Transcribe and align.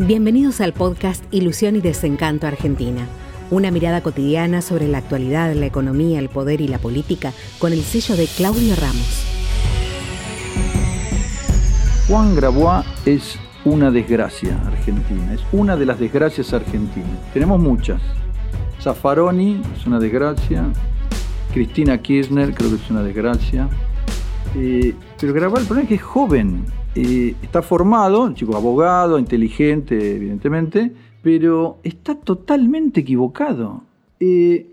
Bienvenidos 0.00 0.60
al 0.60 0.72
podcast 0.72 1.22
Ilusión 1.32 1.76
y 1.76 1.80
Desencanto 1.80 2.48
Argentina. 2.48 3.06
Una 3.52 3.70
mirada 3.70 4.02
cotidiana 4.02 4.60
sobre 4.60 4.88
la 4.88 4.98
actualidad, 4.98 5.54
la 5.54 5.66
economía, 5.66 6.18
el 6.18 6.28
poder 6.28 6.60
y 6.60 6.66
la 6.66 6.78
política 6.78 7.32
con 7.60 7.72
el 7.72 7.80
sello 7.82 8.16
de 8.16 8.26
Claudio 8.26 8.74
Ramos. 8.74 9.24
Juan 12.08 12.34
Grabois 12.34 12.84
es 13.06 13.38
una 13.64 13.92
desgracia 13.92 14.60
argentina, 14.66 15.32
es 15.32 15.42
una 15.52 15.76
de 15.76 15.86
las 15.86 16.00
desgracias 16.00 16.52
argentinas. 16.52 17.32
Tenemos 17.32 17.60
muchas. 17.60 18.02
Zaffaroni 18.82 19.62
es 19.78 19.86
una 19.86 20.00
desgracia, 20.00 20.64
Cristina 21.52 21.98
Kirchner 21.98 22.52
creo 22.52 22.70
que 22.70 22.82
es 22.82 22.90
una 22.90 23.04
desgracia. 23.04 23.68
Eh, 24.56 24.92
pero 25.20 25.32
Grabois 25.32 25.60
el 25.60 25.68
problema 25.68 25.84
es 25.84 25.88
que 25.88 25.94
es 25.94 26.02
joven, 26.02 26.64
eh, 26.94 27.34
está 27.42 27.62
formado, 27.62 28.32
chico 28.34 28.56
abogado, 28.56 29.18
inteligente, 29.18 30.16
evidentemente, 30.16 30.92
pero 31.22 31.78
está 31.82 32.14
totalmente 32.14 33.00
equivocado. 33.00 33.82
Eh, 34.20 34.66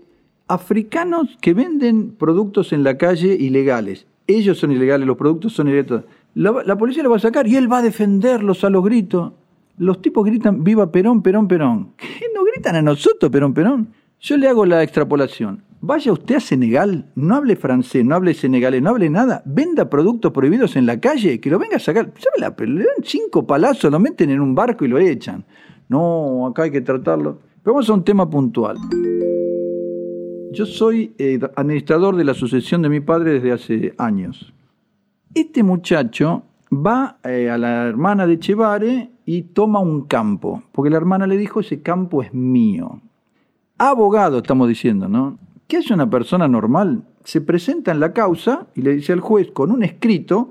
africanos 0.48 1.36
que 1.40 1.54
venden 1.54 2.12
productos 2.12 2.72
en 2.72 2.84
la 2.84 2.96
calle 2.96 3.34
ilegales. 3.34 4.06
Ellos 4.26 4.58
son 4.58 4.72
ilegales, 4.72 5.06
los 5.06 5.16
productos 5.16 5.52
son 5.52 5.68
ilegales. 5.68 6.04
La, 6.34 6.52
la 6.64 6.76
policía 6.76 7.02
lo 7.02 7.10
va 7.10 7.16
a 7.16 7.20
sacar 7.20 7.46
y 7.46 7.56
él 7.56 7.70
va 7.70 7.78
a 7.78 7.82
defenderlos 7.82 8.64
a 8.64 8.70
los 8.70 8.84
gritos. 8.84 9.32
Los 9.78 10.00
tipos 10.00 10.24
gritan, 10.24 10.62
viva 10.62 10.92
Perón, 10.92 11.22
Perón, 11.22 11.48
Perón. 11.48 11.92
¿Qué 11.96 12.26
no 12.34 12.44
gritan 12.44 12.76
a 12.76 12.82
nosotros, 12.82 13.30
Perón, 13.32 13.54
Perón? 13.54 13.88
Yo 14.20 14.36
le 14.36 14.46
hago 14.46 14.64
la 14.64 14.82
extrapolación. 14.82 15.62
Vaya 15.84 16.12
usted 16.12 16.36
a 16.36 16.40
Senegal, 16.40 17.10
no 17.16 17.34
hable 17.34 17.56
francés, 17.56 18.04
no 18.04 18.14
hable 18.14 18.34
senegalés, 18.34 18.80
no 18.80 18.90
hable 18.90 19.10
nada, 19.10 19.42
venda 19.44 19.90
productos 19.90 20.30
prohibidos 20.30 20.76
en 20.76 20.86
la 20.86 21.00
calle, 21.00 21.40
que 21.40 21.50
lo 21.50 21.58
venga 21.58 21.78
a 21.78 21.80
sacar. 21.80 22.12
¿Sabe 22.18 22.68
le 22.68 22.84
dan 22.84 23.02
cinco 23.02 23.44
palazos, 23.44 23.90
lo 23.90 23.98
meten 23.98 24.30
en 24.30 24.40
un 24.40 24.54
barco 24.54 24.84
y 24.84 24.88
lo 24.88 24.98
echan. 25.00 25.44
No, 25.88 26.46
acá 26.46 26.62
hay 26.62 26.70
que 26.70 26.82
tratarlo. 26.82 27.40
Pero 27.64 27.74
vamos 27.74 27.90
a 27.90 27.94
un 27.94 28.04
tema 28.04 28.30
puntual. 28.30 28.76
Yo 30.52 30.66
soy 30.66 31.14
eh, 31.18 31.40
administrador 31.56 32.14
de 32.14 32.24
la 32.26 32.34
sucesión 32.34 32.82
de 32.82 32.88
mi 32.88 33.00
padre 33.00 33.32
desde 33.32 33.50
hace 33.50 33.94
años. 33.98 34.54
Este 35.34 35.64
muchacho 35.64 36.44
va 36.72 37.18
eh, 37.24 37.50
a 37.50 37.58
la 37.58 37.88
hermana 37.88 38.28
de 38.28 38.38
Chevare 38.38 39.10
y 39.26 39.42
toma 39.42 39.80
un 39.80 40.02
campo, 40.02 40.62
porque 40.70 40.90
la 40.90 40.98
hermana 40.98 41.26
le 41.26 41.36
dijo, 41.36 41.58
ese 41.58 41.82
campo 41.82 42.22
es 42.22 42.32
mío. 42.32 43.00
Abogado, 43.78 44.38
estamos 44.38 44.68
diciendo, 44.68 45.08
¿no? 45.08 45.38
¿Qué 45.72 45.78
hace 45.78 45.94
una 45.94 46.10
persona 46.10 46.48
normal? 46.48 47.04
Se 47.24 47.40
presenta 47.40 47.92
en 47.92 47.98
la 47.98 48.12
causa 48.12 48.66
y 48.74 48.82
le 48.82 48.92
dice 48.92 49.14
al 49.14 49.20
juez 49.20 49.52
con 49.52 49.72
un 49.72 49.82
escrito, 49.82 50.50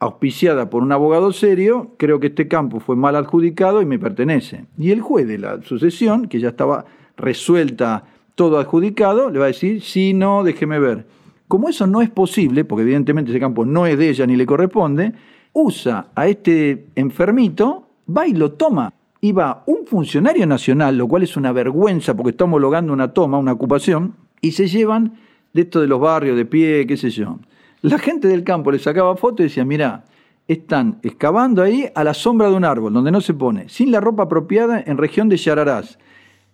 auspiciada 0.00 0.70
por 0.70 0.82
un 0.82 0.90
abogado 0.90 1.32
serio, 1.32 1.94
creo 1.98 2.18
que 2.18 2.26
este 2.26 2.48
campo 2.48 2.80
fue 2.80 2.96
mal 2.96 3.14
adjudicado 3.14 3.80
y 3.80 3.86
me 3.86 4.00
pertenece. 4.00 4.64
Y 4.76 4.90
el 4.90 5.02
juez 5.02 5.28
de 5.28 5.38
la 5.38 5.62
sucesión, 5.62 6.26
que 6.26 6.40
ya 6.40 6.48
estaba 6.48 6.84
resuelta 7.16 8.06
todo 8.34 8.58
adjudicado, 8.58 9.30
le 9.30 9.38
va 9.38 9.44
a 9.44 9.54
decir, 9.54 9.82
sí, 9.82 10.14
no, 10.14 10.42
déjeme 10.42 10.80
ver. 10.80 11.06
Como 11.46 11.68
eso 11.68 11.86
no 11.86 12.02
es 12.02 12.10
posible, 12.10 12.64
porque 12.64 12.82
evidentemente 12.82 13.30
ese 13.30 13.38
campo 13.38 13.64
no 13.64 13.86
es 13.86 13.96
de 13.96 14.08
ella 14.08 14.26
ni 14.26 14.34
le 14.34 14.46
corresponde, 14.46 15.12
usa 15.52 16.08
a 16.12 16.26
este 16.26 16.88
enfermito, 16.96 17.86
va 18.08 18.26
y 18.26 18.32
lo 18.32 18.50
toma. 18.54 18.92
Y 19.20 19.30
va 19.30 19.62
un 19.66 19.86
funcionario 19.86 20.44
nacional, 20.44 20.98
lo 20.98 21.06
cual 21.06 21.22
es 21.22 21.36
una 21.36 21.52
vergüenza 21.52 22.16
porque 22.16 22.30
está 22.30 22.46
homologando 22.46 22.92
una 22.92 23.12
toma, 23.12 23.38
una 23.38 23.52
ocupación, 23.52 24.25
y 24.46 24.52
se 24.52 24.68
llevan 24.68 25.18
de 25.52 25.62
esto 25.62 25.80
de 25.80 25.88
los 25.88 26.00
barrios 26.00 26.36
de 26.36 26.44
pie, 26.44 26.86
qué 26.86 26.96
sé 26.96 27.10
yo. 27.10 27.40
La 27.82 27.98
gente 27.98 28.28
del 28.28 28.44
campo 28.44 28.70
le 28.70 28.78
sacaba 28.78 29.16
fotos 29.16 29.40
y 29.40 29.42
decía, 29.44 29.64
mira, 29.64 30.04
están 30.46 31.00
excavando 31.02 31.62
ahí 31.62 31.88
a 31.94 32.04
la 32.04 32.14
sombra 32.14 32.48
de 32.48 32.54
un 32.54 32.64
árbol, 32.64 32.92
donde 32.92 33.10
no 33.10 33.20
se 33.20 33.34
pone, 33.34 33.68
sin 33.68 33.90
la 33.90 34.00
ropa 34.00 34.24
apropiada 34.24 34.80
en 34.86 34.98
región 34.98 35.28
de 35.28 35.36
Yararás. 35.36 35.98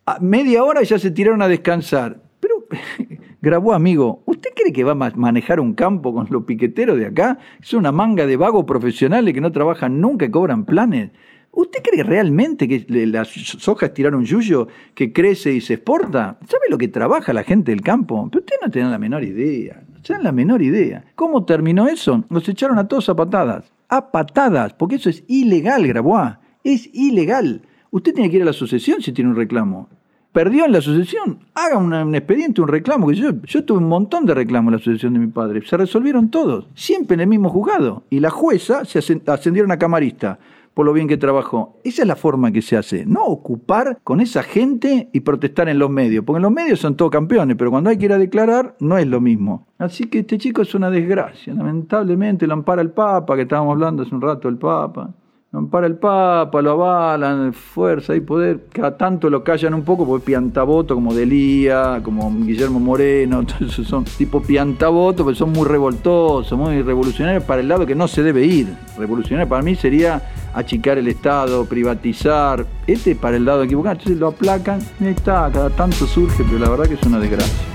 A 0.06 0.18
media 0.20 0.64
hora 0.64 0.82
ya 0.82 0.98
se 0.98 1.10
tiraron 1.10 1.42
a 1.42 1.48
descansar. 1.48 2.22
Pero, 2.40 2.64
grabó 3.42 3.74
amigo, 3.74 4.22
¿usted 4.24 4.50
cree 4.56 4.72
que 4.72 4.84
va 4.84 4.92
a 4.92 5.12
manejar 5.14 5.60
un 5.60 5.74
campo 5.74 6.14
con 6.14 6.26
los 6.30 6.44
piqueteros 6.44 6.96
de 6.96 7.06
acá? 7.06 7.38
Es 7.60 7.74
una 7.74 7.92
manga 7.92 8.26
de 8.26 8.38
vagos 8.38 8.64
profesionales 8.64 9.34
que 9.34 9.42
no 9.42 9.52
trabajan 9.52 10.00
nunca 10.00 10.24
y 10.24 10.30
cobran 10.30 10.64
planes. 10.64 11.10
¿Usted 11.54 11.82
cree 11.82 12.02
realmente 12.02 12.66
que 12.66 12.86
las 13.06 13.28
sojas 13.28 13.92
tiraron 13.92 14.24
yuyo 14.24 14.68
que 14.94 15.12
crece 15.12 15.52
y 15.52 15.60
se 15.60 15.74
exporta? 15.74 16.38
¿Sabe 16.48 16.64
lo 16.70 16.78
que 16.78 16.88
trabaja 16.88 17.34
la 17.34 17.44
gente 17.44 17.72
del 17.72 17.82
campo? 17.82 18.26
Pero 18.30 18.40
usted 18.40 18.56
no 18.64 18.70
tiene 18.70 18.90
la 18.90 18.98
menor 18.98 19.22
idea. 19.22 19.82
No 19.92 20.00
tiene 20.00 20.22
la 20.22 20.32
menor 20.32 20.62
idea. 20.62 21.04
¿Cómo 21.14 21.44
terminó 21.44 21.88
eso? 21.88 22.24
Los 22.30 22.48
echaron 22.48 22.78
a 22.78 22.88
todos 22.88 23.10
a 23.10 23.16
patadas. 23.16 23.70
A 23.88 24.10
patadas, 24.10 24.72
porque 24.72 24.96
eso 24.96 25.10
es 25.10 25.24
ilegal, 25.28 25.86
Grabois. 25.86 26.36
Es 26.64 26.88
ilegal. 26.94 27.60
Usted 27.90 28.14
tiene 28.14 28.30
que 28.30 28.36
ir 28.36 28.42
a 28.42 28.46
la 28.46 28.54
sucesión 28.54 29.02
si 29.02 29.12
tiene 29.12 29.30
un 29.30 29.36
reclamo. 29.36 29.90
Perdió 30.32 30.64
en 30.64 30.72
la 30.72 30.80
sucesión, 30.80 31.40
haga 31.52 31.76
un, 31.76 32.14
expediente, 32.14 32.62
un 32.62 32.68
reclamo. 32.68 33.08
Que 33.08 33.14
yo, 33.14 33.42
yo 33.42 33.64
tuve 33.66 33.80
un 33.80 33.88
montón 33.88 34.24
de 34.24 34.32
reclamos 34.32 34.72
en 34.72 34.78
la 34.78 34.82
sucesión 34.82 35.12
de 35.12 35.18
mi 35.18 35.26
padre. 35.26 35.60
Se 35.66 35.76
resolvieron 35.76 36.30
todos, 36.30 36.68
siempre 36.74 37.12
en 37.12 37.20
el 37.20 37.26
mismo 37.26 37.50
juzgado. 37.50 38.04
Y 38.08 38.20
la 38.20 38.30
jueza 38.30 38.86
se 38.86 38.98
ascendieron 39.26 39.70
a 39.70 39.78
camarista 39.78 40.38
por 40.74 40.86
lo 40.86 40.92
bien 40.92 41.08
que 41.08 41.16
trabajó. 41.16 41.78
Esa 41.84 42.02
es 42.02 42.08
la 42.08 42.16
forma 42.16 42.52
que 42.52 42.62
se 42.62 42.76
hace, 42.76 43.04
no 43.06 43.24
ocupar 43.24 43.98
con 44.04 44.20
esa 44.20 44.42
gente 44.42 45.08
y 45.12 45.20
protestar 45.20 45.68
en 45.68 45.78
los 45.78 45.90
medios, 45.90 46.24
porque 46.24 46.38
en 46.38 46.42
los 46.42 46.52
medios 46.52 46.80
son 46.80 46.96
todos 46.96 47.10
campeones, 47.10 47.56
pero 47.56 47.70
cuando 47.70 47.90
hay 47.90 47.98
que 47.98 48.06
ir 48.06 48.12
a 48.12 48.18
declarar 48.18 48.76
no 48.80 48.98
es 48.98 49.06
lo 49.06 49.20
mismo. 49.20 49.66
Así 49.78 50.08
que 50.08 50.20
este 50.20 50.38
chico 50.38 50.62
es 50.62 50.74
una 50.74 50.90
desgracia, 50.90 51.54
lamentablemente 51.54 52.46
lo 52.46 52.54
ampara 52.54 52.82
el 52.82 52.90
Papa, 52.90 53.36
que 53.36 53.42
estábamos 53.42 53.72
hablando 53.72 54.02
hace 54.02 54.14
un 54.14 54.20
rato 54.20 54.48
del 54.48 54.58
Papa. 54.58 55.12
Ampara 55.54 55.86
el 55.86 55.96
Papa, 55.96 56.62
lo 56.62 56.70
avalan, 56.70 57.52
fuerza 57.52 58.16
y 58.16 58.20
poder. 58.20 58.68
Cada 58.72 58.96
tanto 58.96 59.28
lo 59.28 59.44
callan 59.44 59.74
un 59.74 59.82
poco 59.82 60.06
porque 60.06 60.24
piantaboto 60.24 60.94
como 60.94 61.12
Delía, 61.12 62.00
como 62.02 62.34
Guillermo 62.34 62.80
Moreno, 62.80 63.44
todos 63.58 63.74
son 63.86 64.04
tipo 64.04 64.40
piantaboto, 64.40 65.26
pero 65.26 65.34
son 65.34 65.52
muy 65.52 65.68
revoltosos, 65.68 66.56
muy 66.58 66.80
revolucionarios 66.80 67.44
para 67.44 67.60
el 67.60 67.68
lado 67.68 67.84
que 67.84 67.94
no 67.94 68.08
se 68.08 68.22
debe 68.22 68.46
ir. 68.46 68.74
Revolucionario 68.96 69.46
para 69.46 69.62
mí 69.62 69.74
sería 69.74 70.22
achicar 70.54 70.96
el 70.96 71.08
Estado, 71.08 71.66
privatizar. 71.66 72.64
Este 72.86 73.14
para 73.14 73.36
el 73.36 73.44
lado 73.44 73.62
equivocado. 73.62 73.92
Entonces 73.92 74.18
lo 74.18 74.28
aplacan 74.28 74.80
y 75.00 75.08
está, 75.08 75.50
cada 75.52 75.68
tanto 75.68 76.06
surge, 76.06 76.44
pero 76.44 76.60
la 76.60 76.70
verdad 76.70 76.86
que 76.86 76.94
es 76.94 77.02
una 77.02 77.18
desgracia. 77.18 77.71